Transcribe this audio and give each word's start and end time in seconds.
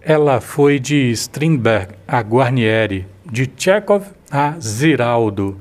Ela 0.00 0.40
foi 0.40 0.78
de 0.78 1.10
Strindberg 1.10 1.88
a 2.06 2.20
Guarnieri, 2.20 3.04
de 3.28 3.50
Chekhov 3.56 4.06
a 4.30 4.54
Ziraldo, 4.60 5.58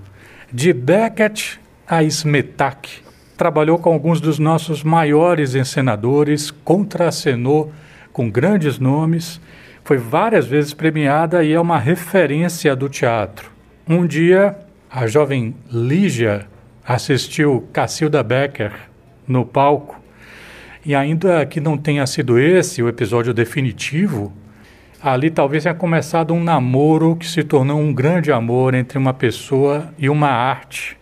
de 0.53 0.71
Beckett 0.71 1.59
a 1.87 2.03
Smetak. 2.03 3.01
Trabalhou 3.35 3.79
com 3.79 3.91
alguns 3.91 4.21
dos 4.21 4.37
nossos 4.37 4.83
maiores 4.83 5.55
encenadores, 5.55 6.51
contracenou 6.51 7.73
com 8.13 8.29
grandes 8.29 8.77
nomes, 8.77 9.41
foi 9.83 9.97
várias 9.97 10.45
vezes 10.45 10.71
premiada 10.71 11.43
e 11.43 11.51
é 11.51 11.59
uma 11.59 11.79
referência 11.79 12.75
do 12.75 12.87
teatro. 12.87 13.49
Um 13.89 14.05
dia, 14.05 14.55
a 14.87 15.07
jovem 15.07 15.55
Lígia 15.71 16.45
assistiu 16.85 17.67
Cacilda 17.73 18.21
Becker 18.21 18.71
no 19.27 19.43
palco 19.43 19.99
e 20.87 20.95
ainda 20.95 21.45
que 21.45 21.59
não 21.59 21.77
tenha 21.77 22.07
sido 22.07 22.39
esse 22.39 22.81
o 22.81 22.87
episódio 22.87 23.33
definitivo, 23.33 24.31
ali 25.03 25.29
talvez 25.29 25.63
tenha 25.63 25.75
começado 25.75 26.33
um 26.33 26.41
namoro 26.41 27.17
que 27.17 27.27
se 27.27 27.43
tornou 27.43 27.77
um 27.77 27.93
grande 27.93 28.31
amor 28.31 28.73
entre 28.73 28.97
uma 28.97 29.13
pessoa 29.13 29.93
e 29.97 30.09
uma 30.09 30.29
arte. 30.29 30.97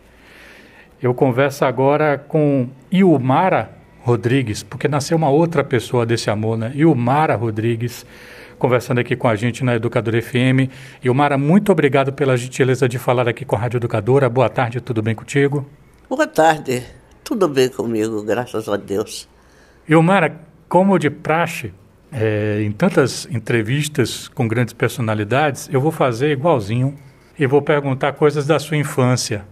Eu 0.99 1.13
converso 1.13 1.65
agora 1.65 2.17
com 2.17 2.67
Ilmara 2.91 3.69
Rodrigues, 4.01 4.63
porque 4.63 4.87
nasceu 4.87 5.15
uma 5.15 5.29
outra 5.29 5.63
pessoa 5.63 6.03
desse 6.03 6.31
amor, 6.31 6.57
né? 6.57 6.71
Ilmara 6.73 7.35
Rodrigues, 7.35 8.07
conversando 8.57 9.01
aqui 9.01 9.15
com 9.15 9.27
a 9.27 9.35
gente 9.35 9.63
na 9.63 9.75
Educadora 9.75 10.19
FM. 10.19 10.67
Ilmara, 11.03 11.37
muito 11.37 11.71
obrigado 11.71 12.11
pela 12.11 12.35
gentileza 12.35 12.89
de 12.89 12.97
falar 12.97 13.29
aqui 13.29 13.45
com 13.45 13.55
a 13.55 13.59
Rádio 13.59 13.77
Educadora. 13.77 14.27
Boa 14.27 14.49
tarde, 14.49 14.81
tudo 14.81 15.03
bem 15.03 15.13
contigo? 15.13 15.63
Boa 16.09 16.25
tarde, 16.25 16.81
tudo 17.23 17.47
bem 17.47 17.69
comigo, 17.69 18.23
graças 18.23 18.67
a 18.67 18.77
Deus. 18.77 19.34
Ilmara, 19.87 20.35
como 20.67 20.97
de 20.97 21.11
praxe, 21.11 21.71
é, 22.11 22.61
em 22.63 22.71
tantas 22.71 23.27
entrevistas 23.29 24.27
com 24.27 24.47
grandes 24.47 24.73
personalidades, 24.73 25.69
eu 25.71 25.79
vou 25.79 25.91
fazer 25.91 26.31
igualzinho 26.31 26.95
e 27.37 27.45
vou 27.45 27.61
perguntar 27.61 28.13
coisas 28.13 28.47
da 28.47 28.57
sua 28.57 28.77
infância. 28.77 29.45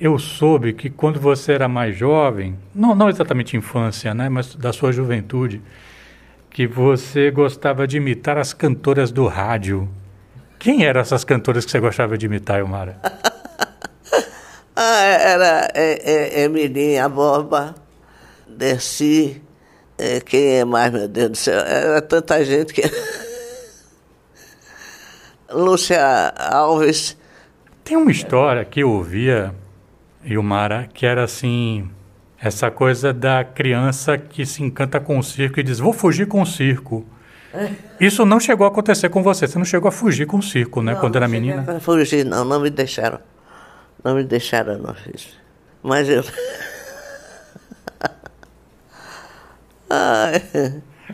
Eu 0.00 0.18
soube 0.18 0.72
que 0.72 0.88
quando 0.88 1.20
você 1.20 1.52
era 1.52 1.68
mais 1.68 1.96
jovem, 1.96 2.56
não, 2.74 2.94
não 2.94 3.10
exatamente 3.10 3.56
infância, 3.56 4.14
né, 4.14 4.28
mas 4.28 4.54
da 4.54 4.72
sua 4.72 4.90
juventude, 4.90 5.60
que 6.48 6.66
você 6.66 7.30
gostava 7.30 7.86
de 7.86 7.98
imitar 7.98 8.38
as 8.38 8.54
cantoras 8.54 9.12
do 9.12 9.26
rádio. 9.26 9.88
Quem 10.58 10.84
eram 10.84 11.00
essas 11.00 11.24
cantoras 11.24 11.64
que 11.64 11.70
você 11.70 11.80
gostava 11.80 12.16
de 12.16 12.24
imitar, 12.24 12.58
Ilmara? 12.58 12.96
ah, 14.74 15.02
era 15.02 15.68
é, 15.74 16.40
é, 16.40 16.44
Emilinha 16.44 17.08
Boba, 17.08 17.74
Desci, 18.48 19.42
é, 19.42 19.43
quem 20.26 20.58
é 20.58 20.64
mais, 20.64 20.92
meu 20.92 21.08
Deus 21.08 21.30
do 21.30 21.36
céu? 21.36 21.60
Era 21.60 22.02
tanta 22.02 22.44
gente 22.44 22.72
que. 22.72 22.82
Lúcia 25.50 26.32
Alves. 26.36 27.16
Tem 27.84 27.96
uma 27.96 28.10
história 28.10 28.64
que 28.64 28.80
eu 28.80 28.90
ouvia, 28.90 29.54
Ilmara, 30.24 30.88
que 30.92 31.06
era 31.06 31.24
assim. 31.24 31.88
Essa 32.40 32.70
coisa 32.70 33.10
da 33.10 33.42
criança 33.42 34.18
que 34.18 34.44
se 34.44 34.62
encanta 34.62 35.00
com 35.00 35.18
o 35.18 35.22
circo 35.22 35.60
e 35.60 35.62
diz: 35.62 35.78
Vou 35.78 35.94
fugir 35.94 36.26
com 36.26 36.42
o 36.42 36.46
circo. 36.46 37.06
Isso 38.00 38.26
não 38.26 38.40
chegou 38.40 38.66
a 38.66 38.68
acontecer 38.68 39.08
com 39.08 39.22
você. 39.22 39.46
Você 39.46 39.56
não 39.58 39.64
chegou 39.64 39.88
a 39.88 39.92
fugir 39.92 40.26
com 40.26 40.38
o 40.38 40.42
circo, 40.42 40.82
né? 40.82 40.92
Não, 40.92 41.00
quando 41.00 41.16
era 41.16 41.26
não 41.26 41.32
menina? 41.32 41.64
a 41.76 41.80
Fugir, 41.80 42.24
não, 42.24 42.44
não 42.44 42.60
me 42.60 42.68
deixaram. 42.68 43.20
Não 44.02 44.14
me 44.14 44.24
deixaram, 44.24 44.76
não 44.78 44.92
fiz. 44.94 45.28
Mas 45.82 46.08
eu. 46.08 46.24
Ai. 49.90 50.42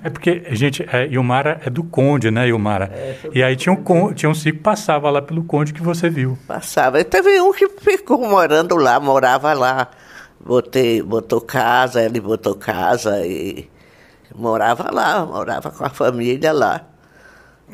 É 0.02 0.08
porque, 0.08 0.44
gente, 0.52 0.86
é, 0.90 1.06
Ilmara 1.08 1.60
é 1.66 1.68
do 1.68 1.82
Conde, 1.82 2.30
né, 2.30 2.48
Ilmara? 2.48 2.90
e 3.34 3.42
aí 3.42 3.56
tinha 3.56 3.72
um, 3.72 3.76
con- 3.82 4.12
tinha 4.14 4.30
um 4.30 4.34
circo 4.34 4.58
que 4.58 4.62
passava 4.64 5.10
lá 5.10 5.20
pelo 5.20 5.42
Conde 5.44 5.72
que 5.74 5.82
você 5.82 6.08
viu. 6.08 6.38
Passava. 6.46 7.00
E 7.00 7.04
teve 7.04 7.40
um 7.40 7.52
que 7.52 7.68
ficou 7.68 8.18
morando 8.28 8.76
lá, 8.76 8.98
morava 9.00 9.52
lá. 9.52 9.88
Botei, 10.42 11.02
botou 11.02 11.40
casa, 11.40 12.02
ele 12.02 12.20
botou 12.20 12.54
casa 12.54 13.26
e 13.26 13.68
morava 14.34 14.90
lá, 14.90 15.26
morava 15.26 15.70
com 15.70 15.84
a 15.84 15.90
família 15.90 16.52
lá. 16.52 16.82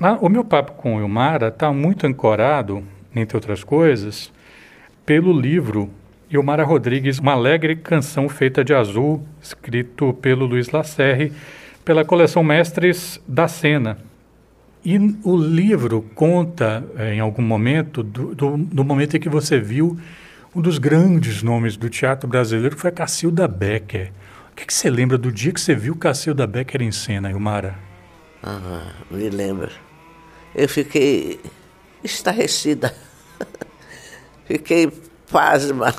Ah, 0.00 0.18
O 0.20 0.28
meu 0.28 0.44
papo 0.44 0.72
com 0.72 0.98
Ilmara 1.00 1.48
está 1.48 1.70
muito 1.72 2.06
ancorado, 2.06 2.82
entre 3.14 3.36
outras 3.36 3.62
coisas, 3.62 4.32
pelo 5.04 5.32
livro 5.38 5.90
Ilmara 6.28 6.64
Rodrigues, 6.64 7.18
Uma 7.20 7.32
Alegre 7.32 7.76
Canção 7.76 8.28
Feita 8.28 8.64
de 8.64 8.74
Azul, 8.74 9.24
escrito 9.40 10.12
pelo 10.14 10.44
Luiz 10.44 10.70
Lacerre, 10.70 11.32
pela 11.84 12.04
coleção 12.04 12.42
Mestres 12.42 13.20
da 13.28 13.46
Cena. 13.46 13.98
E 14.84 14.98
o 15.22 15.36
livro 15.36 16.02
conta, 16.14 16.84
eh, 16.96 17.14
em 17.14 17.20
algum 17.20 17.42
momento, 17.42 18.02
do, 18.02 18.34
do, 18.34 18.56
do 18.56 18.84
momento 18.84 19.16
em 19.16 19.20
que 19.20 19.28
você 19.28 19.60
viu 19.60 19.98
um 20.54 20.60
dos 20.60 20.78
grandes 20.78 21.42
nomes 21.42 21.76
do 21.76 21.88
teatro 21.88 22.28
brasileiro, 22.28 22.74
que 22.74 22.82
foi 22.82 22.90
a 22.90 22.92
Cacilda 22.92 23.46
Becker. 23.46 24.10
O 24.50 24.56
que, 24.56 24.66
que 24.66 24.74
você 24.74 24.90
lembra 24.90 25.16
do 25.16 25.30
dia 25.30 25.52
que 25.52 25.60
você 25.60 25.74
viu 25.74 25.94
Cacilda 25.94 26.46
Becker 26.46 26.82
em 26.82 26.90
cena, 26.90 27.30
Ilmara? 27.30 27.78
Ah, 28.42 28.92
me 29.10 29.28
lembro. 29.28 29.70
Eu 30.54 30.68
fiquei 30.68 31.40
estarrecida. 32.02 32.94
fiquei 34.46 34.90
pasma. 35.30 35.92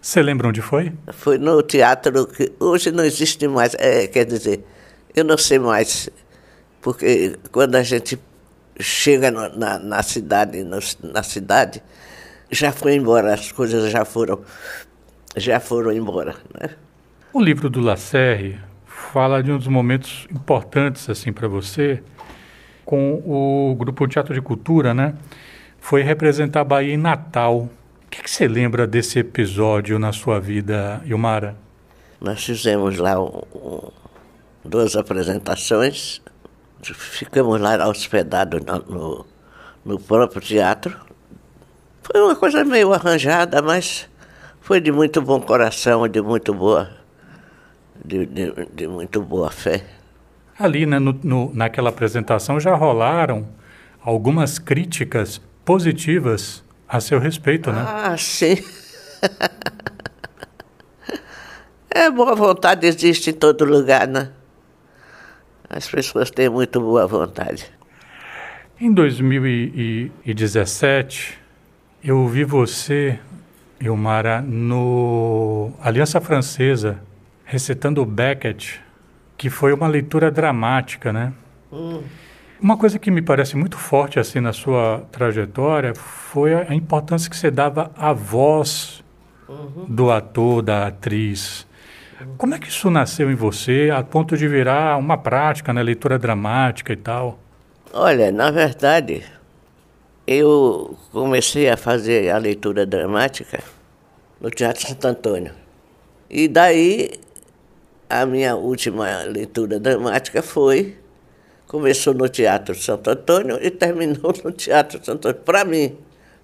Você 0.00 0.22
lembra 0.22 0.48
onde 0.48 0.60
foi? 0.60 0.92
Foi 1.12 1.38
no 1.38 1.62
teatro 1.62 2.26
que 2.26 2.52
hoje 2.60 2.90
não 2.90 3.04
existe 3.04 3.48
mais. 3.48 3.74
É, 3.78 4.06
quer 4.06 4.24
dizer, 4.26 4.64
eu 5.14 5.24
não 5.24 5.38
sei 5.38 5.58
mais. 5.58 6.10
Porque 6.82 7.36
quando 7.50 7.76
a 7.76 7.82
gente 7.82 8.18
chega 8.78 9.30
no- 9.30 9.56
na, 9.56 9.78
na 9.78 10.02
cidade, 10.02 10.62
no- 10.62 10.78
na 11.02 11.22
cidade, 11.22 11.82
já 12.50 12.70
foi 12.70 12.94
embora, 12.94 13.32
as 13.32 13.50
coisas 13.50 13.90
já 13.90 14.04
foram, 14.04 14.42
já 15.36 15.58
foram 15.58 15.90
embora. 15.92 16.34
Né? 16.60 16.70
O 17.32 17.40
livro 17.40 17.70
do 17.70 17.80
Lacerre 17.80 18.58
fala 18.86 19.42
de 19.42 19.50
um 19.50 19.56
dos 19.56 19.68
momentos 19.68 20.26
importantes 20.30 21.08
assim 21.08 21.32
para 21.32 21.48
você 21.48 22.02
com 22.84 23.14
o 23.24 23.74
grupo 23.76 24.06
Teatro 24.06 24.34
de 24.34 24.42
Cultura, 24.42 24.92
né? 24.92 25.14
Foi 25.84 26.00
representar 26.02 26.62
a 26.62 26.64
Bahia 26.64 26.94
em 26.94 26.96
Natal. 26.96 27.68
O 28.06 28.08
que, 28.10 28.22
que 28.22 28.30
você 28.30 28.48
lembra 28.48 28.86
desse 28.86 29.18
episódio 29.18 29.98
na 29.98 30.14
sua 30.14 30.40
vida, 30.40 31.02
Ilmara? 31.04 31.54
Nós 32.18 32.42
fizemos 32.42 32.96
lá 32.96 33.20
um- 33.22 33.42
um- 33.54 33.90
duas 34.64 34.96
apresentações, 34.96 36.22
ficamos 36.82 37.60
lá 37.60 37.86
hospedados 37.86 38.62
no, 38.64 38.78
no, 38.78 39.26
no 39.84 40.00
próprio 40.00 40.40
teatro. 40.40 40.96
Foi 42.02 42.18
uma 42.18 42.34
coisa 42.34 42.64
meio 42.64 42.94
arranjada, 42.94 43.60
mas 43.60 44.08
foi 44.62 44.80
de 44.80 44.90
muito 44.90 45.20
bom 45.20 45.38
coração, 45.38 46.08
de 46.08 46.22
muito 46.22 46.54
boa, 46.54 46.88
de, 48.02 48.24
de, 48.24 48.54
de 48.74 48.88
muito 48.88 49.20
boa 49.20 49.50
fé. 49.50 49.84
Ali, 50.58 50.86
né, 50.86 50.98
no, 50.98 51.12
no- 51.22 51.52
naquela 51.52 51.90
apresentação, 51.90 52.58
já 52.58 52.74
rolaram 52.74 53.46
algumas 54.02 54.58
críticas 54.58 55.42
positivas 55.64 56.62
a 56.88 57.00
seu 57.00 57.18
respeito, 57.18 57.72
né? 57.72 57.84
Ah, 57.86 58.16
sim. 58.16 58.56
É, 61.96 62.10
boa 62.10 62.34
vontade 62.34 62.88
existe 62.88 63.30
em 63.30 63.32
todo 63.32 63.64
lugar, 63.64 64.08
né? 64.08 64.32
As 65.70 65.88
pessoas 65.88 66.28
têm 66.28 66.48
muito 66.48 66.80
boa 66.80 67.06
vontade. 67.06 67.70
Em 68.80 68.92
2017, 68.92 71.38
eu 72.02 72.26
vi 72.26 72.42
você, 72.42 73.20
Ilmara, 73.80 74.42
no 74.42 75.72
Aliança 75.80 76.20
Francesa, 76.20 77.00
recitando 77.44 78.04
Beckett, 78.04 78.82
que 79.36 79.48
foi 79.48 79.72
uma 79.72 79.86
leitura 79.86 80.32
dramática, 80.32 81.12
né? 81.12 81.32
Uma 82.60 82.76
coisa 82.76 82.98
que 82.98 83.10
me 83.10 83.20
parece 83.20 83.56
muito 83.56 83.76
forte 83.76 84.18
assim 84.18 84.40
na 84.40 84.52
sua 84.52 85.06
trajetória 85.10 85.94
foi 85.94 86.54
a 86.54 86.74
importância 86.74 87.28
que 87.28 87.36
você 87.36 87.50
dava 87.50 87.90
à 87.96 88.12
voz 88.12 89.02
do 89.88 90.10
ator, 90.10 90.62
da 90.62 90.86
atriz. 90.86 91.66
Como 92.38 92.54
é 92.54 92.58
que 92.58 92.68
isso 92.68 92.90
nasceu 92.90 93.30
em 93.30 93.34
você, 93.34 93.90
a 93.94 94.02
ponto 94.02 94.36
de 94.36 94.48
virar 94.48 94.96
uma 94.96 95.18
prática, 95.18 95.72
né, 95.72 95.82
leitura 95.82 96.18
dramática 96.18 96.92
e 96.92 96.96
tal? 96.96 97.38
Olha, 97.92 98.32
na 98.32 98.50
verdade, 98.50 99.22
eu 100.26 100.96
comecei 101.12 101.68
a 101.68 101.76
fazer 101.76 102.30
a 102.30 102.38
leitura 102.38 102.86
dramática 102.86 103.60
no 104.40 104.50
Teatro 104.50 104.86
Santo 104.86 105.06
Antônio. 105.06 105.52
E 106.30 106.48
daí, 106.48 107.10
a 108.08 108.24
minha 108.24 108.56
última 108.56 109.22
leitura 109.24 109.78
dramática 109.78 110.42
foi. 110.42 110.96
Começou 111.66 112.14
no 112.14 112.28
Teatro 112.28 112.74
Santo 112.74 113.10
Antônio 113.10 113.58
e 113.60 113.70
terminou 113.70 114.32
no 114.44 114.52
Teatro 114.52 114.98
Santo 115.04 115.28
Antônio. 115.28 115.44
Para 115.44 115.64
mim, 115.64 115.96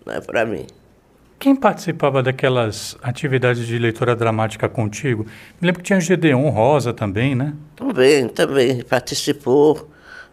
não 0.05 0.15
é 0.15 0.21
para 0.21 0.45
mim. 0.45 0.67
Quem 1.39 1.57
participava 1.57 2.23
daquelas 2.23 2.99
atividades 3.03 3.67
de 3.67 3.79
leitura 3.79 4.15
dramática 4.15 4.69
contigo? 4.69 5.25
Me 5.59 5.67
lembro 5.67 5.81
que 5.81 5.87
tinha 5.87 5.99
Gedeon 5.99 6.51
Rosa 6.51 6.93
também, 6.93 7.35
né? 7.35 7.55
Também, 7.77 8.29
também 8.29 8.83
participou. 8.83 9.89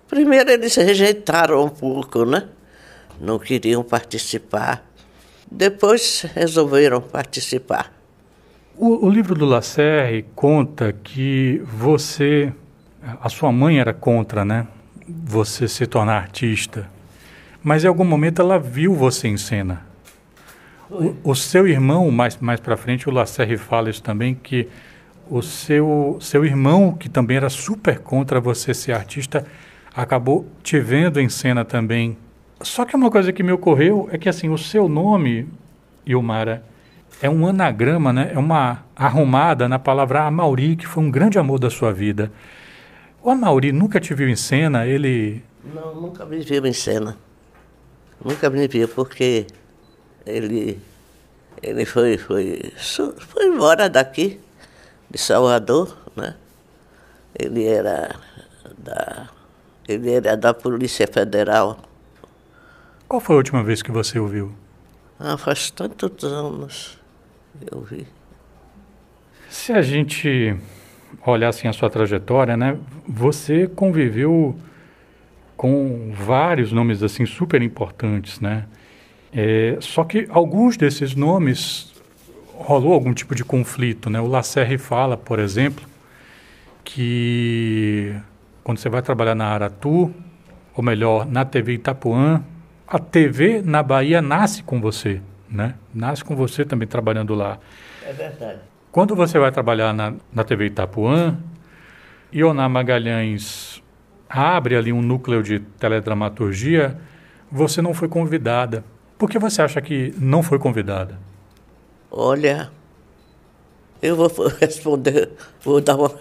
Primeiro 0.10 0.50
eles 0.52 0.76
rejeitaram 0.76 1.64
um 1.64 1.70
pouco, 1.70 2.26
né? 2.26 2.50
Não 3.22 3.40
queriam 3.40 3.84
participar. 3.84 4.86
Depois 5.50 6.26
resolveram 6.36 7.00
participar. 7.00 7.94
O, 8.76 9.08
o 9.08 9.10
livro 9.10 9.34
do 9.34 9.46
Lacerre 9.46 10.26
conta 10.36 10.92
que 10.92 11.62
você, 11.66 12.52
a 13.22 13.30
sua 13.30 13.52
mãe 13.52 13.80
era 13.80 13.94
contra, 13.94 14.44
né? 14.44 14.68
Você 15.08 15.68
se 15.68 15.86
tornar 15.86 16.18
artista. 16.18 16.90
Mas 17.64 17.84
em 17.84 17.88
algum 17.88 18.04
momento 18.04 18.42
ela 18.42 18.60
viu 18.60 18.94
você 18.94 19.28
em 19.28 19.38
cena. 19.38 19.86
O, 20.90 21.32
o, 21.32 21.36
seu 21.36 21.68
irmão, 21.68 22.10
mais, 22.12 22.38
mais 22.38 22.60
para 22.60 22.78
frente, 22.78 23.10
o 23.10 23.12
Lacerre 23.12 23.58
fala 23.58 23.90
isso 23.90 24.02
também, 24.02 24.36
que 24.36 24.68
o 25.30 25.42
seu, 25.42 26.18
seu 26.22 26.46
irmão, 26.46 26.94
que 26.94 27.10
também 27.10 27.38
era 27.38 27.50
super 27.50 28.00
contra 28.00 28.40
você 28.40 28.74
ser 28.74 28.94
artista, 28.94 29.46
acabou 29.94 30.48
te 30.64 30.80
vendo 30.80 31.20
em 31.20 31.28
cena 31.28 31.66
também. 31.66 32.18
Só 32.62 32.86
que 32.86 32.96
uma 32.96 33.12
coisa 33.12 33.34
que 33.34 33.44
me 33.44 33.52
ocorreu 33.52 34.08
é 34.12 34.18
que 34.18 34.30
assim, 34.30 34.50
o 34.50 34.58
seu 34.58 34.88
nome, 34.88 35.48
Ilmara, 36.06 36.64
é 37.22 37.30
um 37.30 37.48
anagrama, 37.48 38.14
né? 38.14 38.32
é 38.34 38.40
uma 38.40 38.84
arrumada 38.96 39.68
na 39.68 39.80
palavra 39.80 40.24
Amauri, 40.24 40.76
que 40.76 40.88
foi 40.88 41.04
um 41.04 41.12
grande 41.12 41.38
amor 41.38 41.60
da 41.60 41.70
sua 41.70 41.92
vida. 41.92 42.32
O 43.28 43.32
Amauri 43.32 43.74
nunca 43.74 44.00
te 44.00 44.14
viu 44.14 44.30
em 44.30 44.38
cena? 44.38 44.88
Ele. 44.88 45.44
Não, 45.76 45.94
nunca 45.94 46.26
me 46.26 46.40
viu 46.40 46.66
em 46.66 46.72
cena. 46.72 47.18
Nunca 48.24 48.50
me 48.50 48.66
viu, 48.70 48.88
porque 48.88 49.46
ele, 50.26 50.80
ele 51.62 51.84
foi, 51.84 52.18
foi, 52.18 52.72
foi 53.18 53.48
embora 53.48 53.90
daqui, 53.90 54.40
de 55.12 55.18
Salvador, 55.18 55.98
né? 56.16 56.38
Ele 57.38 57.66
era 57.66 58.16
da, 58.78 59.28
ele 59.90 60.10
era 60.10 60.38
da 60.38 60.54
Polícia 60.54 61.06
Federal. 61.06 61.80
Qual 63.10 63.20
foi 63.20 63.36
a 63.36 63.40
última 63.40 63.62
vez 63.62 63.82
que 63.82 63.92
você 63.92 64.18
o 64.20 64.28
viu? 64.28 64.54
Ah, 65.20 65.36
faz 65.36 65.70
tantos 65.70 66.24
anos 66.24 66.98
eu 67.70 67.82
vi. 67.82 68.08
Se 69.50 69.74
a 69.74 69.82
gente 69.82 70.58
olhar 71.32 71.50
assim 71.50 71.68
a 71.68 71.74
sua 71.74 71.90
trajetória, 71.90 72.56
né? 72.56 72.78
Você 73.08 73.68
conviveu 73.68 74.56
com 75.56 76.12
vários 76.14 76.72
nomes 76.72 77.02
assim 77.02 77.26
super 77.26 77.62
importantes, 77.62 78.40
né? 78.40 78.66
É, 79.34 79.78
só 79.80 80.04
que 80.04 80.28
alguns 80.30 80.78
desses 80.78 81.16
nomes 81.16 81.94
rolou 82.56 82.94
algum 82.94 83.14
tipo 83.14 83.36
de 83.36 83.44
conflito, 83.44 84.10
né? 84.10 84.20
O 84.20 84.28
Lacerre 84.28 84.78
fala, 84.78 85.18
por 85.18 85.40
exemplo, 85.40 85.86
que 86.84 88.16
quando 88.64 88.78
você 88.78 88.90
vai 88.90 89.02
trabalhar 89.02 89.36
na 89.36 89.46
Aratu, 89.46 90.14
ou 90.76 90.84
melhor, 90.84 91.26
na 91.26 91.44
TV 91.44 91.74
Itapuã, 91.74 92.44
a 92.88 93.00
TV 93.00 93.62
na 93.64 93.84
Bahia 93.84 94.22
nasce 94.22 94.64
com 94.64 94.80
você, 94.80 95.22
né? 95.50 95.76
Nasce 95.94 96.24
com 96.24 96.36
você 96.36 96.64
também 96.64 96.88
trabalhando 96.88 97.34
lá. 97.34 97.60
É 98.06 98.14
verdade. 98.14 98.60
Quando 98.92 99.16
você 99.16 99.38
vai 99.38 99.52
trabalhar 99.52 99.94
na, 99.94 100.14
na 100.34 100.44
TV 100.44 100.68
Itapuã, 100.68 101.38
Ioná 102.34 102.68
Magalhães 102.68 103.82
abre 104.30 104.76
ali 104.76 104.92
um 104.92 105.02
núcleo 105.02 105.42
de 105.42 105.60
teledramaturgia, 105.60 107.00
você 107.52 107.82
não 107.82 107.94
foi 107.94 108.08
convidada. 108.08 108.84
Por 109.18 109.30
que 109.30 109.40
você 109.40 109.62
acha 109.62 109.82
que 109.82 110.14
não 110.18 110.44
foi 110.44 110.60
convidada? 110.60 111.18
Olha, 112.12 112.72
eu 114.02 114.16
vou 114.16 114.30
responder, 114.60 115.32
vou 115.64 115.82
dar 115.82 115.96
uma, 115.96 116.12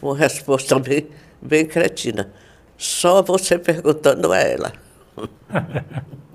uma 0.00 0.16
resposta 0.16 0.78
bem, 0.78 1.06
bem 1.40 1.66
cretina. 1.66 2.32
Só 2.76 3.22
você 3.22 3.58
perguntando 3.58 4.32
a 4.32 4.38
ela. 4.38 4.72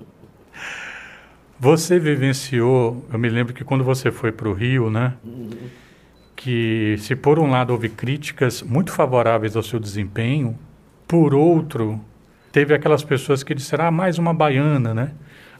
você 1.58 1.98
vivenciou, 1.98 3.04
eu 3.12 3.18
me 3.18 3.28
lembro 3.28 3.54
que 3.54 3.64
quando 3.64 3.82
você 3.82 4.10
foi 4.10 4.30
para 4.30 4.48
o 4.48 4.52
Rio, 4.52 4.90
né? 4.90 5.14
Que 6.34 6.96
se 6.98 7.16
por 7.16 7.38
um 7.38 7.50
lado 7.50 7.70
houve 7.72 7.88
críticas 7.88 8.62
muito 8.62 8.92
favoráveis 8.92 9.56
ao 9.56 9.62
seu 9.62 9.80
desempenho, 9.80 10.58
por 11.08 11.34
outro, 11.34 12.00
teve 12.52 12.74
aquelas 12.74 13.02
pessoas 13.02 13.42
que 13.42 13.54
disseram, 13.54 13.86
ah, 13.86 13.90
mais 13.90 14.18
uma 14.18 14.34
baiana, 14.34 14.92
né? 14.92 15.12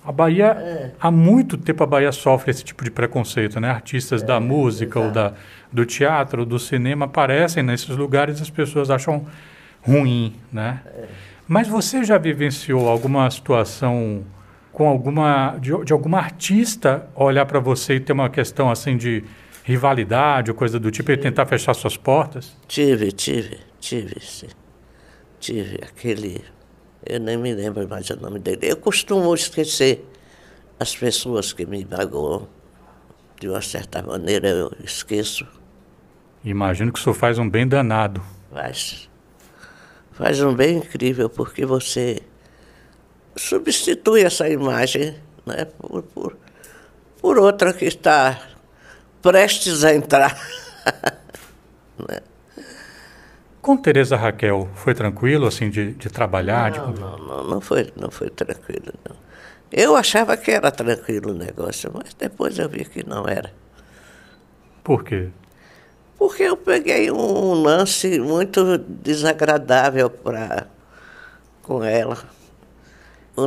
A 0.04 0.12
Bahia, 0.12 0.56
é. 0.58 0.92
há 1.00 1.10
muito 1.10 1.56
tempo 1.56 1.82
a 1.82 1.86
Bahia 1.86 2.12
sofre 2.12 2.50
esse 2.52 2.62
tipo 2.62 2.84
de 2.84 2.92
preconceito, 2.92 3.58
né? 3.58 3.70
Artistas 3.70 4.22
é, 4.22 4.26
da 4.26 4.38
música 4.38 5.00
ou 5.00 5.10
da, 5.10 5.32
do 5.72 5.84
teatro, 5.84 6.46
do 6.46 6.60
cinema 6.60 7.06
aparecem 7.06 7.62
nesses 7.62 7.96
lugares 7.96 8.38
e 8.38 8.42
as 8.42 8.50
pessoas 8.50 8.88
acham 8.88 9.26
ruim, 9.82 10.34
né? 10.52 10.80
É. 10.86 11.04
Mas 11.48 11.66
você 11.66 12.04
já 12.04 12.18
vivenciou 12.18 12.88
alguma 12.88 13.28
situação 13.30 14.22
com 14.76 14.86
alguma 14.86 15.56
de, 15.58 15.70
de 15.86 15.92
alguma 15.94 16.18
artista 16.18 17.08
olhar 17.14 17.46
para 17.46 17.58
você 17.58 17.94
e 17.94 18.00
ter 18.00 18.12
uma 18.12 18.28
questão 18.28 18.70
assim 18.70 18.94
de 18.94 19.24
rivalidade 19.64 20.50
ou 20.50 20.54
coisa 20.54 20.78
do 20.78 20.90
tipo 20.90 21.10
tive. 21.10 21.18
e 21.18 21.22
tentar 21.22 21.46
fechar 21.46 21.72
suas 21.72 21.96
portas? 21.96 22.54
Tive, 22.68 23.10
tive, 23.10 23.58
tive, 23.80 24.20
sim. 24.20 24.48
Tive 25.40 25.80
aquele 25.82 26.44
eu 27.06 27.18
nem 27.18 27.38
me 27.38 27.54
lembro 27.54 27.88
mais 27.88 28.10
o 28.10 28.20
nome 28.20 28.38
dele. 28.38 28.70
Eu 28.70 28.76
costumo 28.76 29.34
esquecer 29.34 30.06
as 30.78 30.94
pessoas 30.94 31.54
que 31.54 31.64
me 31.64 31.82
magoam. 31.86 32.46
De 33.40 33.48
uma 33.48 33.62
certa 33.62 34.02
maneira 34.02 34.46
eu 34.46 34.70
esqueço. 34.84 35.46
Imagino 36.44 36.92
que 36.92 36.98
o 36.98 37.02
senhor 37.02 37.14
faz 37.14 37.38
um 37.38 37.48
bem 37.48 37.66
danado. 37.66 38.22
Faz. 38.52 39.08
Faz 40.12 40.38
um 40.42 40.54
bem 40.54 40.76
incrível, 40.76 41.30
porque 41.30 41.64
você 41.64 42.20
substitui 43.36 44.22
essa 44.22 44.48
imagem 44.48 45.14
né, 45.44 45.66
por, 45.78 46.02
por, 46.02 46.36
por 47.20 47.38
outra 47.38 47.72
que 47.72 47.84
está 47.84 48.40
prestes 49.22 49.84
a 49.84 49.94
entrar. 49.94 50.36
né? 52.08 52.20
Com 53.60 53.76
Tereza 53.76 54.16
Raquel, 54.16 54.68
foi 54.74 54.94
tranquilo, 54.94 55.46
assim, 55.46 55.68
de, 55.68 55.92
de 55.92 56.08
trabalhar? 56.08 56.70
Não, 56.70 56.92
de... 56.92 57.00
não, 57.00 57.18
não, 57.18 57.44
não, 57.44 57.60
foi, 57.60 57.92
não 57.96 58.10
foi 58.10 58.30
tranquilo, 58.30 58.92
não. 59.08 59.16
Eu 59.72 59.96
achava 59.96 60.36
que 60.36 60.52
era 60.52 60.70
tranquilo 60.70 61.32
o 61.32 61.34
negócio, 61.34 61.90
mas 61.92 62.14
depois 62.14 62.56
eu 62.58 62.68
vi 62.68 62.84
que 62.84 63.04
não 63.04 63.26
era. 63.26 63.52
Por 64.84 65.02
quê? 65.02 65.30
Porque 66.16 66.44
eu 66.44 66.56
peguei 66.56 67.10
um 67.10 67.54
lance 67.54 68.20
muito 68.20 68.78
desagradável 68.78 70.08
pra, 70.08 70.68
com 71.62 71.82
ela. 71.82 72.16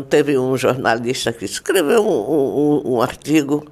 Teve 0.08 0.38
um 0.38 0.56
jornalista 0.56 1.34
que 1.34 1.46
escreveu 1.46 2.06
um, 2.06 2.92
um, 2.92 2.94
um 2.96 3.02
artigo 3.02 3.66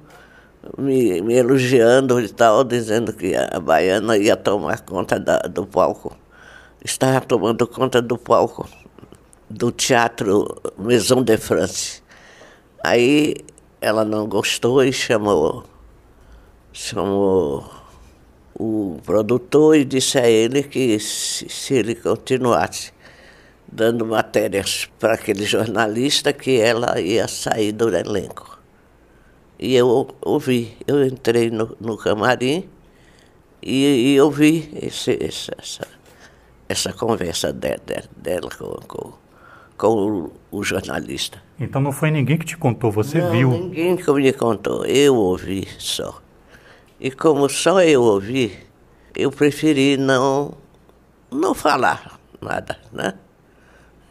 me, 0.76 1.20
me, 1.22 1.34
elogiando 1.34 2.20
e 2.20 2.28
tal, 2.28 2.64
dizendo 2.64 3.12
que 3.12 3.34
a 3.36 3.60
baiana 3.60 4.16
ia 4.16 4.36
tomar 4.36 4.80
conta 4.80 5.18
da, 5.18 5.38
do 5.38 5.64
palco 5.64 6.16
estava 6.84 7.20
tomando 7.20 7.66
conta 7.66 8.02
do 8.02 8.18
palco 8.18 8.68
do 9.48 9.70
teatro 9.70 10.60
Maison 10.76 11.22
de 11.22 11.36
France. 11.36 12.02
Aí 12.82 13.36
ela 13.80 14.04
não 14.04 14.26
gostou 14.26 14.82
e 14.82 14.92
chamou, 14.92 15.64
chamou 16.72 17.64
o 18.58 18.98
produtor 19.04 19.76
e 19.76 19.84
disse 19.84 20.18
a 20.18 20.28
ele 20.28 20.64
que 20.64 20.98
se, 20.98 21.48
se 21.48 21.74
ele 21.74 21.94
continuasse 21.94 22.92
dando 23.70 24.06
matérias 24.06 24.88
para 24.98 25.14
aquele 25.14 25.44
jornalista 25.44 26.32
que 26.32 26.60
ela 26.60 27.00
ia 27.00 27.28
sair 27.28 27.72
do 27.72 27.94
elenco. 27.94 28.58
E 29.58 29.74
eu 29.74 30.08
ouvi, 30.22 30.76
eu 30.86 31.04
entrei 31.04 31.50
no, 31.50 31.76
no 31.80 31.96
camarim 31.96 32.68
e, 33.62 34.14
e 34.14 34.20
ouvi 34.20 34.70
esse, 34.80 35.18
essa, 35.20 35.86
essa 36.68 36.92
conversa 36.92 37.52
dela, 37.52 37.80
dela 38.16 38.48
com, 38.56 38.70
com, 38.86 39.12
com 39.76 39.88
o, 39.88 40.32
o, 40.50 40.62
jornalista. 40.62 41.42
Então 41.58 41.80
não 41.80 41.92
foi 41.92 42.10
ninguém 42.10 42.38
que 42.38 42.46
te 42.46 42.56
contou, 42.56 42.92
você 42.92 43.18
não, 43.18 43.30
viu? 43.32 43.50
Ninguém 43.50 43.96
que 43.96 44.10
me 44.12 44.32
contou, 44.32 44.86
eu 44.86 45.16
ouvi 45.16 45.66
só. 45.78 46.22
E 47.00 47.10
como 47.10 47.48
só 47.48 47.82
eu 47.82 48.02
ouvi, 48.02 48.56
eu 49.14 49.30
preferi 49.32 49.96
não, 49.96 50.54
não 51.32 51.52
falar 51.52 52.18
nada, 52.40 52.78
né? 52.92 53.14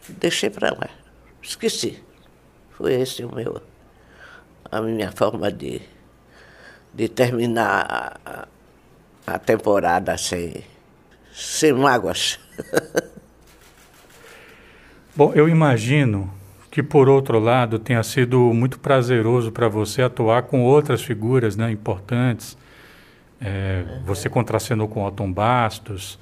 Deixei 0.08 0.50
para 0.50 0.72
lá, 0.72 0.88
esqueci. 1.42 2.02
Foi 2.70 2.94
esse 2.94 3.24
o 3.24 3.34
meu, 3.34 3.60
a 4.70 4.80
minha 4.80 5.10
forma 5.12 5.50
de, 5.50 5.82
de 6.94 7.08
terminar 7.08 8.20
a, 8.24 8.48
a 9.26 9.38
temporada 9.38 10.16
sem, 10.16 10.64
sem 11.32 11.72
mágoas. 11.72 12.38
Bom, 15.14 15.32
eu 15.34 15.48
imagino 15.48 16.32
que 16.70 16.82
por 16.82 17.08
outro 17.08 17.40
lado 17.40 17.78
tenha 17.78 18.02
sido 18.04 18.38
muito 18.54 18.78
prazeroso 18.78 19.50
para 19.50 19.68
você 19.68 20.02
atuar 20.02 20.42
com 20.44 20.62
outras 20.62 21.02
figuras 21.02 21.56
né, 21.56 21.72
importantes. 21.72 22.56
É, 23.40 23.84
você 24.04 24.28
contracenou 24.28 24.86
com 24.86 25.04
Otton 25.04 25.32
Bastos, 25.32 26.18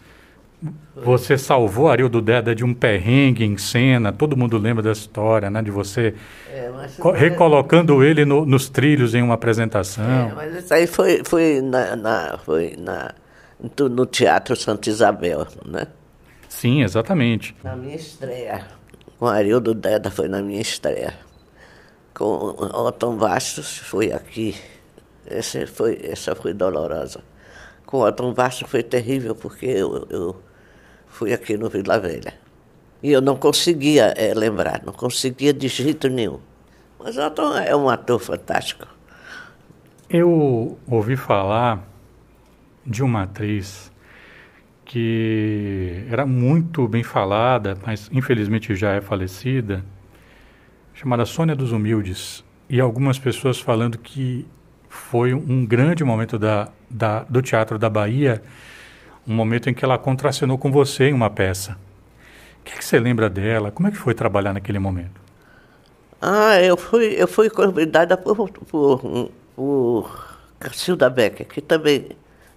você 0.94 1.36
salvou 1.36 1.88
Arildo 1.88 2.22
Deda 2.22 2.54
de 2.54 2.64
um 2.64 2.72
perrengue 2.72 3.44
em 3.44 3.58
cena, 3.58 4.12
todo 4.12 4.36
mundo 4.36 4.56
lembra 4.56 4.82
dessa 4.82 5.00
história, 5.00 5.50
né? 5.50 5.62
De 5.62 5.70
você 5.70 6.14
é, 6.48 6.70
recolocando 7.14 8.02
ele 8.02 8.24
no, 8.24 8.46
nos 8.46 8.68
trilhos 8.68 9.14
em 9.14 9.22
uma 9.22 9.34
apresentação. 9.34 10.30
É, 10.30 10.34
mas 10.34 10.54
isso 10.56 10.72
aí 10.72 10.86
foi, 10.86 11.22
foi, 11.24 11.60
na, 11.60 11.96
na, 11.96 12.38
foi 12.38 12.74
na, 12.78 13.14
no 13.78 14.06
Teatro 14.06 14.56
Santa 14.56 14.88
Isabel, 14.88 15.46
né? 15.64 15.86
Sim, 16.48 16.82
exatamente. 16.82 17.54
Na 17.62 17.76
minha 17.76 17.96
estreia. 17.96 18.64
Com 19.18 19.26
Arildo 19.26 19.74
Deda 19.74 20.10
foi 20.10 20.28
na 20.28 20.40
minha 20.40 20.60
estreia. 20.60 21.14
Com 22.14 22.24
Otton 22.24 23.16
Bastos 23.16 23.78
foi 23.78 24.12
aqui. 24.12 24.54
Essa 25.26 25.66
foi, 25.66 25.98
essa 26.02 26.34
foi 26.34 26.54
dolorosa. 26.54 27.20
Com 27.84 28.00
Otton 28.00 28.32
Bastos 28.32 28.70
foi 28.70 28.82
terrível, 28.82 29.34
porque 29.34 29.66
eu, 29.66 30.06
eu 30.08 30.45
fui 31.16 31.32
aqui 31.32 31.56
no 31.56 31.70
Vila 31.70 31.98
Velha. 31.98 32.34
E 33.02 33.10
eu 33.10 33.22
não 33.22 33.36
conseguia 33.36 34.12
é, 34.16 34.34
lembrar, 34.34 34.82
não 34.84 34.92
conseguia 34.92 35.52
de 35.52 35.66
jeito 35.66 36.08
nenhum. 36.10 36.38
Mas 37.02 37.16
Otton 37.16 37.56
é 37.56 37.74
um 37.74 37.88
ator 37.88 38.18
fantástico. 38.18 38.86
Eu 40.10 40.78
ouvi 40.86 41.16
falar 41.16 41.82
de 42.84 43.02
uma 43.02 43.22
atriz 43.22 43.90
que 44.84 46.04
era 46.10 46.26
muito 46.26 46.86
bem 46.86 47.02
falada, 47.02 47.78
mas 47.84 48.10
infelizmente 48.12 48.74
já 48.76 48.92
é 48.92 49.00
falecida, 49.00 49.82
chamada 50.92 51.24
Sônia 51.24 51.56
dos 51.56 51.72
Humildes. 51.72 52.44
E 52.68 52.78
algumas 52.78 53.18
pessoas 53.18 53.58
falando 53.58 53.96
que 53.96 54.46
foi 54.88 55.32
um 55.32 55.64
grande 55.64 56.04
momento 56.04 56.38
da, 56.38 56.68
da, 56.90 57.24
do 57.24 57.40
Teatro 57.40 57.78
da 57.78 57.88
Bahia 57.88 58.42
um 59.26 59.34
momento 59.34 59.68
em 59.68 59.74
que 59.74 59.84
ela 59.84 59.98
contracenou 59.98 60.56
com 60.56 60.70
você 60.70 61.04
em 61.04 61.12
uma 61.12 61.28
peça. 61.30 61.76
O 62.60 62.64
que, 62.64 62.72
é 62.74 62.76
que 62.76 62.84
você 62.84 62.98
lembra 62.98 63.28
dela? 63.28 63.70
Como 63.70 63.88
é 63.88 63.90
que 63.90 63.96
foi 63.96 64.14
trabalhar 64.14 64.52
naquele 64.52 64.78
momento? 64.78 65.20
Ah, 66.20 66.60
eu 66.60 66.76
fui, 66.76 67.14
eu 67.16 67.28
fui 67.28 67.50
convidada 67.50 68.16
por, 68.16 68.48
por, 68.48 69.30
por 69.54 70.38
Cacilda 70.58 71.10
Becker, 71.10 71.46
que 71.46 71.60
também. 71.60 72.08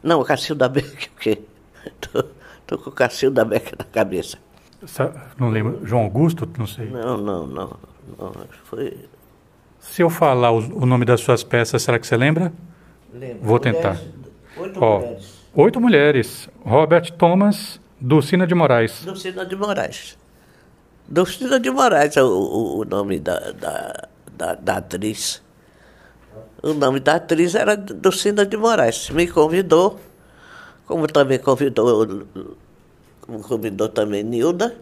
Não, 0.02 0.24
Cacilda 0.24 0.70
Becker, 0.70 1.10
porque 1.14 1.40
tô, 2.00 2.24
tô 2.66 2.78
com 2.78 2.92
Cacilda 2.92 3.44
Becker 3.44 3.74
na 3.78 3.86
cabeça. 3.86 4.38
Não 5.38 5.50
lembro. 5.50 5.86
João 5.86 6.04
Augusto? 6.04 6.48
Não 6.58 6.66
sei. 6.66 6.90
Não, 6.90 7.18
não, 7.18 7.46
não. 7.46 7.80
não 8.18 8.34
foi. 8.64 8.98
Se 9.80 10.02
eu 10.02 10.10
falar 10.10 10.52
o, 10.52 10.58
o, 10.82 10.86
nome 10.86 11.06
das 11.06 11.22
suas 11.22 11.44
peças, 11.44 11.82
será 11.82 12.00
que 12.00 12.08
você 12.08 12.16
lembra? 12.16 12.54
Lembro. 13.14 13.44
Vou 13.44 13.60
tentar. 13.60 14.00
Oito 14.58 14.84
Ó, 14.84 15.00
mulheres. 15.00 15.39
Oito 15.60 15.82
mulheres. 15.82 16.48
Robert 16.64 17.12
Thomas, 17.18 17.82
Dulcina 18.00 18.48
de 18.48 18.56
Moraes. 18.56 19.04
Dulcina 19.04 19.46
de 19.46 19.58
Moraes. 19.58 20.18
Dulcina 21.06 21.60
de 21.60 21.70
Moraes 21.70 22.16
é 22.16 22.24
o, 22.24 22.78
o, 22.78 22.86
nome 22.86 23.20
da, 23.20 23.52
da, 23.52 24.08
da, 24.38 24.56
da, 24.56 24.78
atriz. 24.78 25.44
O 26.64 26.74
nome 26.74 27.02
da 27.02 27.16
atriz 27.16 27.56
era 27.56 27.76
Dulcina 27.76 28.46
de 28.46 28.56
Moraes. 28.56 29.10
Me 29.10 29.28
convidou, 29.28 30.00
como 30.86 31.08
também 31.08 31.40
convidou, 31.40 32.26
como 33.20 33.42
convidou 33.42 33.90
também 33.90 34.24
Nilda, 34.24 34.78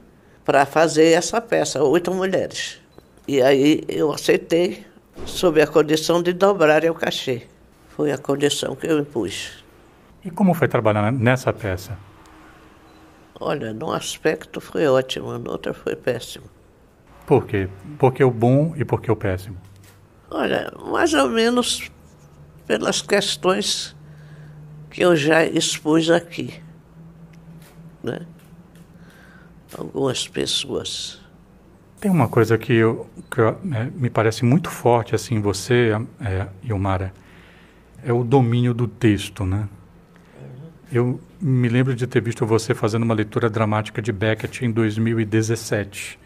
para 0.45 0.63
fazer 0.67 1.07
essa 1.13 1.41
peça, 1.41 1.83
Oito 1.83 2.13
Mulheres. 2.13 2.77
E 3.27 3.41
aí 3.41 3.83
eu 3.87 4.11
aceitei, 4.11 4.85
sob 5.25 5.59
a 5.59 5.65
condição 5.65 6.21
de 6.21 6.33
dobrar 6.33 6.85
o 6.85 6.93
cachê. 6.93 7.47
Foi 7.95 8.11
a 8.11 8.17
condição 8.19 8.75
que 8.75 8.85
eu 8.85 8.99
impus. 8.99 9.65
E 10.27 10.29
como 10.29 10.53
foi 10.53 10.67
trabalhar 10.67 11.09
nessa 11.09 11.53
peça? 11.53 11.97
Olha, 13.39 13.73
num 13.73 13.93
aspecto 13.93 14.59
foi 14.59 14.85
ótimo, 14.85 15.37
no 15.37 15.51
outro 15.51 15.73
foi 15.73 15.95
péssimo. 15.95 16.43
Por 17.25 17.45
quê? 17.45 17.69
Por 17.97 18.11
que 18.11 18.21
o 18.25 18.29
bom 18.29 18.73
e 18.75 18.83
por 18.83 18.99
que 19.01 19.09
o 19.09 19.15
péssimo? 19.15 19.55
Olha, 20.29 20.69
mais 20.91 21.13
ou 21.13 21.29
menos 21.29 21.89
pelas 22.65 23.01
questões 23.01 23.95
que 24.89 25.01
eu 25.01 25.15
já 25.15 25.45
expus 25.45 26.09
aqui. 26.09 26.61
Né? 28.03 28.19
Algumas 29.77 30.27
pessoas. 30.27 31.21
Tem 32.01 32.11
uma 32.11 32.27
coisa 32.27 32.57
que, 32.57 32.73
eu, 32.73 33.09
que 33.31 33.39
eu, 33.39 33.57
é, 33.73 33.85
me 33.95 34.09
parece 34.09 34.43
muito 34.43 34.69
forte 34.69 35.15
assim 35.15 35.35
em 35.35 35.41
você, 35.41 35.91
é, 36.19 36.47
Ilmara, 36.63 37.13
é 38.03 38.11
o 38.11 38.25
domínio 38.25 38.73
do 38.73 38.89
texto, 38.89 39.45
né? 39.45 39.69
Eu 40.91 41.19
me 41.41 41.67
lembro 41.67 41.93
de 41.93 42.07
ter 42.07 42.21
visto 42.21 42.45
você 42.45 42.73
fazendo 42.73 43.03
uma 43.03 43.13
leitura 43.13 43.49
dramática 43.49 44.01
de 44.01 44.11
Beckett 44.11 44.63
em 44.65 44.71
2017, 44.71 46.17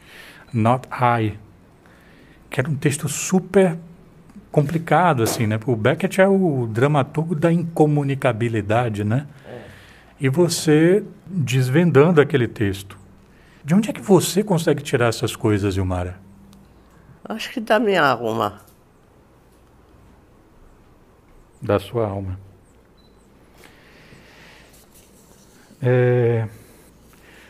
Not 0.54 0.88
I, 0.92 1.38
que 2.50 2.60
era 2.60 2.70
um 2.70 2.76
texto 2.76 3.10
super 3.10 3.78
complicado, 4.52 5.24
assim, 5.24 5.48
né? 5.48 5.60
O 5.66 5.76
Beckett 5.76 6.22
é 6.22 6.28
o 6.28 6.68
dramaturgo 6.68 7.34
da 7.34 7.52
incomunicabilidade, 7.52 9.04
né? 9.04 9.26
É. 9.48 9.62
E 10.20 10.30
você 10.30 11.04
desvendando 11.26 12.22
aquele 12.22 12.48
texto. 12.48 12.98
De 13.64 13.74
onde 13.74 13.90
é 13.90 13.94
que 13.94 14.02
você 14.02 14.44
consegue 14.44 14.84
tirar 14.84 15.08
essas 15.08 15.36
coisas, 15.36 15.78
Ilmara? 15.78 16.20
Acho 17.24 17.52
que 17.52 17.60
da 17.60 17.80
minha 17.80 18.04
alma. 18.04 18.62
Da 21.62 21.80
sua 21.80 22.08
alma. 22.08 22.51
É, 25.84 26.48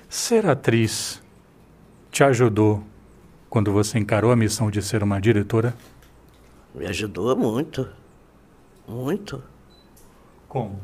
ser 0.08 0.46
atriz 0.46 1.22
te 2.10 2.24
ajudou 2.24 2.82
quando 3.50 3.74
você 3.74 4.00
encarou 4.00 4.32
a 4.32 4.36
missão 4.36 4.72
de 4.72 4.82
ser 4.82 5.04
uma 5.04 5.20
diretora? 5.20 5.76
Me 6.74 6.86
ajudou 6.86 7.36
muito. 7.36 7.90
Muito. 8.88 9.44
Como? 10.48 10.80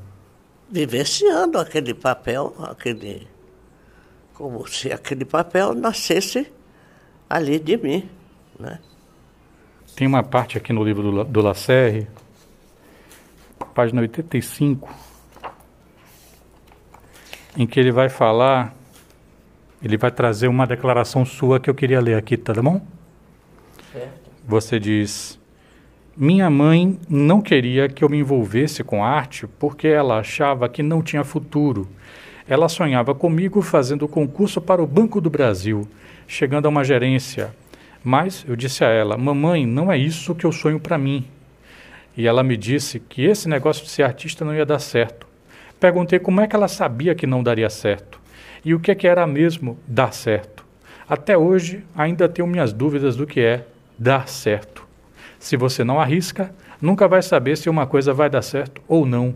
Vivenciando 0.70 1.58
aquele 1.58 1.94
papel, 1.94 2.54
aquele. 2.60 3.27
Como 4.34 4.68
se 4.68 4.92
aquele 4.92 5.24
papel 5.24 5.74
nascesse 5.74 6.51
ali 7.30 7.60
de 7.60 7.77
mim. 7.77 8.10
Né? 8.60 8.80
Tem 9.96 10.06
uma 10.06 10.22
parte 10.22 10.58
aqui 10.58 10.74
no 10.74 10.84
livro 10.84 11.04
do, 11.04 11.24
do 11.24 11.42
Lacerre, 11.42 12.08
página 13.74 14.01
85 14.01 15.07
em 17.58 17.66
que 17.66 17.80
ele 17.80 17.92
vai 17.92 18.08
falar, 18.08 18.76
ele 19.82 19.98
vai 19.98 20.12
trazer 20.12 20.48
uma 20.48 20.68
declaração 20.68 21.26
sua 21.26 21.60
que 21.60 21.68
eu 21.68 21.74
queria 21.74 22.00
ler 22.00 22.16
aqui, 22.16 22.38
tá 22.38 22.54
bom? 22.54 22.80
Certo. 23.92 24.30
Você 24.48 24.80
diz: 24.80 25.40
Minha 26.16 26.52
mãe 26.52 27.00
não 27.10 27.42
queria 27.42 27.90
que 27.90 28.04
eu 28.04 28.10
me 28.10 28.20
envolvesse 28.20 28.84
com 28.84 29.04
arte 29.04 29.48
porque 29.60 29.88
ela 29.88 30.20
achava 30.20 30.70
que 30.70 30.84
não 30.84 31.02
tinha 31.02 31.24
futuro. 31.24 31.88
Ela 32.48 32.70
sonhava 32.70 33.16
comigo 33.16 33.62
fazendo 33.62 34.08
concurso 34.08 34.62
para 34.62 34.82
o 34.82 34.88
Banco 34.88 35.20
do 35.20 35.30
Brasil, 35.30 35.88
chegando 36.28 36.68
a 36.68 36.70
uma 36.70 36.84
gerência. 36.84 37.54
Mas 38.04 38.46
eu 38.48 38.56
disse 38.56 38.86
a 38.86 38.90
ela: 38.90 39.18
Mamãe, 39.18 39.66
não 39.66 39.92
é 39.92 39.98
isso 39.98 40.36
que 40.36 40.46
eu 40.46 40.52
sonho 40.52 40.80
para 40.80 40.98
mim. 40.98 41.26
E 42.16 42.28
ela 42.28 42.44
me 42.44 42.56
disse 42.56 43.00
que 43.00 43.24
esse 43.24 43.50
negócio 43.50 43.84
de 43.84 43.90
ser 43.90 44.04
artista 44.04 44.46
não 44.46 44.54
ia 44.54 44.66
dar 44.66 44.80
certo. 44.80 45.26
Perguntei 45.79 46.19
como 46.19 46.41
é 46.41 46.48
que 46.48 46.55
ela 46.55 46.67
sabia 46.67 47.13
que 47.13 47.27
não 47.27 47.43
daria 47.43 47.69
certo 47.69 48.19
e 48.65 48.74
o 48.74 48.79
que, 48.79 48.91
é 48.91 48.96
que 48.96 49.07
era 49.07 49.25
mesmo 49.25 49.77
dar 49.88 50.13
certo. 50.13 50.65
Até 51.07 51.38
hoje 51.38 51.86
ainda 51.96 52.27
tenho 52.27 52.48
minhas 52.48 52.74
dúvidas 52.74 53.15
do 53.15 53.25
que 53.25 53.39
é 53.39 53.65
dar 53.98 54.27
certo. 54.27 54.86
Se 55.39 55.55
você 55.55 55.84
não 55.84 56.01
arrisca, 56.01 56.53
nunca 56.81 57.07
vai 57.07 57.22
saber 57.22 57.55
se 57.57 57.69
uma 57.69 57.88
coisa 57.88 58.13
vai 58.13 58.29
dar 58.29 58.41
certo 58.41 58.81
ou 58.88 59.05
não. 59.05 59.36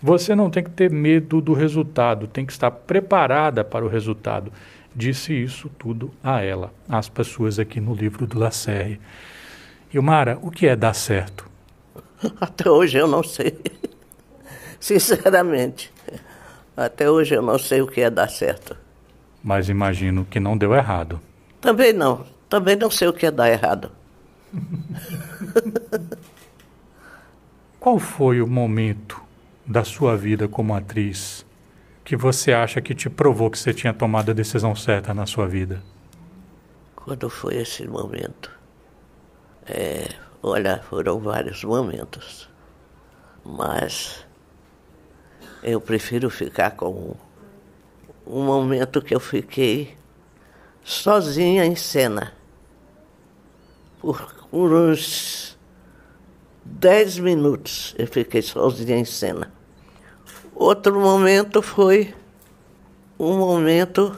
Você 0.00 0.34
não 0.34 0.48
tem 0.48 0.62
que 0.62 0.70
ter 0.70 0.90
medo 0.90 1.40
do 1.40 1.54
resultado, 1.54 2.28
tem 2.28 2.46
que 2.46 2.52
estar 2.52 2.70
preparada 2.70 3.64
para 3.64 3.84
o 3.84 3.88
resultado. 3.88 4.52
Disse 4.94 5.32
isso 5.32 5.68
tudo 5.76 6.12
a 6.22 6.40
ela. 6.40 6.72
Aspas 6.88 7.26
suas 7.26 7.58
aqui 7.58 7.80
no 7.80 7.94
livro 7.94 8.26
do 8.26 8.38
Lacerre. 8.38 9.00
Ilmara, 9.92 10.38
o 10.40 10.50
que 10.50 10.66
é 10.66 10.76
dar 10.76 10.94
certo? 10.94 11.48
Até 12.40 12.70
hoje 12.70 12.96
eu 12.96 13.08
não 13.08 13.22
sei. 13.22 13.58
Sinceramente, 14.80 15.92
até 16.76 17.10
hoje 17.10 17.34
eu 17.34 17.42
não 17.42 17.58
sei 17.58 17.82
o 17.82 17.86
que 17.86 18.00
é 18.00 18.10
dar 18.10 18.28
certo. 18.28 18.76
Mas 19.42 19.68
imagino 19.68 20.24
que 20.24 20.38
não 20.38 20.56
deu 20.56 20.74
errado. 20.74 21.20
Também 21.60 21.92
não. 21.92 22.24
Também 22.48 22.76
não 22.76 22.90
sei 22.90 23.08
o 23.08 23.12
que 23.12 23.26
é 23.26 23.30
dar 23.30 23.50
errado. 23.50 23.90
Qual 27.78 27.98
foi 27.98 28.40
o 28.40 28.46
momento 28.46 29.20
da 29.66 29.84
sua 29.84 30.16
vida 30.16 30.48
como 30.48 30.74
atriz 30.74 31.44
que 32.04 32.16
você 32.16 32.52
acha 32.52 32.80
que 32.80 32.94
te 32.94 33.10
provou 33.10 33.50
que 33.50 33.58
você 33.58 33.74
tinha 33.74 33.92
tomado 33.92 34.30
a 34.30 34.34
decisão 34.34 34.74
certa 34.74 35.12
na 35.12 35.26
sua 35.26 35.46
vida? 35.46 35.82
Quando 36.96 37.28
foi 37.28 37.56
esse 37.56 37.86
momento? 37.86 38.50
É, 39.66 40.08
olha, 40.42 40.82
foram 40.88 41.20
vários 41.20 41.62
momentos, 41.62 42.48
mas 43.44 44.26
eu 45.62 45.80
prefiro 45.80 46.30
ficar 46.30 46.72
com 46.72 47.14
um, 48.26 48.44
momento 48.44 49.02
que 49.02 49.14
eu 49.14 49.20
fiquei 49.20 49.96
sozinha 50.84 51.64
em 51.64 51.76
cena 51.76 52.32
por, 54.00 54.34
por 54.50 54.72
uns 54.72 55.58
dez 56.64 57.18
minutos 57.18 57.94
eu 57.98 58.06
fiquei 58.06 58.42
sozinha 58.42 58.96
em 58.96 59.04
cena. 59.04 59.52
Outro 60.54 61.00
momento 61.00 61.62
foi 61.62 62.14
um 63.18 63.38
momento 63.38 64.16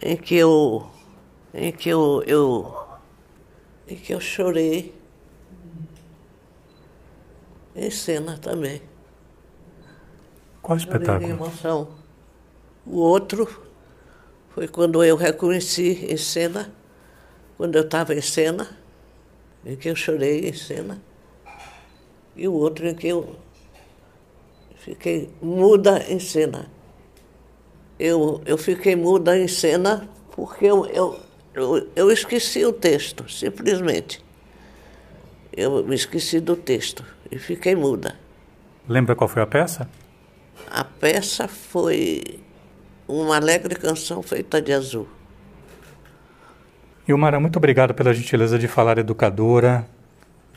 em 0.00 0.16
que 0.16 0.34
eu 0.36 0.90
em 1.52 1.72
que 1.72 1.88
eu, 1.88 2.22
eu 2.26 2.74
em 3.88 3.96
que 3.96 4.14
eu 4.14 4.20
chorei 4.20 4.94
em 7.74 7.90
cena 7.90 8.38
também. 8.38 8.89
Qual 10.62 10.76
espetáculo? 10.76 11.30
Emoção. 11.30 11.88
O 12.86 12.98
outro 12.98 13.48
foi 14.50 14.66
quando 14.68 15.02
eu 15.04 15.16
reconheci 15.16 16.06
em 16.08 16.16
cena, 16.16 16.72
quando 17.56 17.76
eu 17.76 17.82
estava 17.82 18.14
em 18.14 18.20
cena, 18.20 18.68
em 19.64 19.76
que 19.76 19.88
eu 19.88 19.96
chorei 19.96 20.48
em 20.48 20.52
cena, 20.52 21.00
e 22.34 22.48
o 22.48 22.52
outro 22.52 22.86
em 22.86 22.94
que 22.94 23.08
eu 23.08 23.36
fiquei 24.76 25.30
muda 25.40 26.04
em 26.08 26.18
cena. 26.18 26.70
Eu, 27.98 28.40
eu 28.46 28.56
fiquei 28.56 28.96
muda 28.96 29.38
em 29.38 29.46
cena 29.46 30.08
porque 30.32 30.64
eu, 30.64 30.86
eu, 30.86 31.20
eu, 31.54 31.88
eu 31.94 32.10
esqueci 32.10 32.64
o 32.64 32.72
texto, 32.72 33.30
simplesmente. 33.30 34.24
Eu 35.54 35.84
me 35.84 35.94
esqueci 35.94 36.40
do 36.40 36.56
texto 36.56 37.04
e 37.30 37.38
fiquei 37.38 37.74
muda. 37.74 38.16
Lembra 38.88 39.14
qual 39.14 39.28
foi 39.28 39.42
a 39.42 39.46
peça? 39.46 39.88
A 40.68 40.84
peça 40.84 41.46
foi 41.48 42.40
uma 43.06 43.36
alegre 43.36 43.74
canção 43.74 44.22
feita 44.22 44.60
de 44.60 44.72
azul. 44.72 45.08
Ilmara, 47.06 47.40
muito 47.40 47.56
obrigado 47.56 47.94
pela 47.94 48.14
gentileza 48.14 48.58
de 48.58 48.68
falar 48.68 48.98
educadora. 48.98 49.86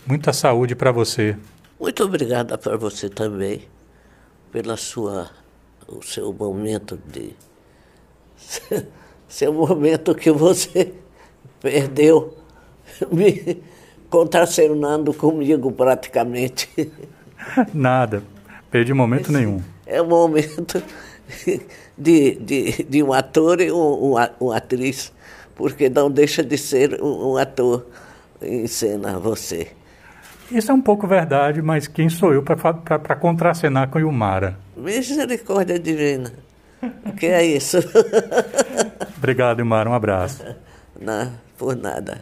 Muita 0.05 0.33
saúde 0.33 0.75
para 0.75 0.91
você. 0.91 1.37
Muito 1.79 2.03
obrigada 2.03 2.57
para 2.57 2.77
você 2.77 3.09
também, 3.09 3.67
pela 4.51 4.77
sua, 4.77 5.29
o 5.87 6.01
seu 6.01 6.31
momento 6.31 6.99
de. 7.07 7.35
seu 9.27 9.51
momento 9.53 10.13
que 10.13 10.31
você 10.31 10.93
perdeu 11.59 12.37
me 13.11 13.63
contracenando 14.09 15.13
comigo 15.13 15.71
praticamente. 15.71 16.69
Nada, 17.73 18.23
perdi 18.73 18.91
momento 18.91 19.25
Esse 19.25 19.33
nenhum. 19.33 19.61
É 19.85 20.01
um 20.01 20.07
momento 20.07 20.81
de, 21.95 22.35
de, 22.35 22.83
de 22.83 23.03
um 23.03 23.13
ator 23.13 23.61
e 23.61 23.71
um, 23.71 24.15
um, 24.15 24.15
uma 24.39 24.57
atriz, 24.57 25.13
porque 25.55 25.89
não 25.89 26.09
deixa 26.09 26.43
de 26.43 26.57
ser 26.57 26.99
um, 26.99 27.33
um 27.33 27.37
ator 27.37 27.85
em 28.41 28.65
cena 28.65 29.19
você. 29.19 29.67
Isso 30.51 30.71
é 30.71 30.73
um 30.73 30.81
pouco 30.81 31.05
verdade, 31.05 31.61
mas 31.61 31.87
quem 31.87 32.09
sou 32.09 32.33
eu 32.33 32.41
para 32.41 33.15
contracenar 33.15 33.89
com 33.89 33.99
Ilmara? 33.99 34.57
Misericórdia 34.75 35.77
divina. 35.77 36.33
O 37.05 37.13
que 37.13 37.27
é 37.27 37.45
isso? 37.45 37.77
Obrigado, 39.15 39.59
Ilmara. 39.59 39.87
Um 39.87 39.93
abraço. 39.93 40.43
Não, 40.99 41.31
por 41.59 41.75
nada. 41.75 42.21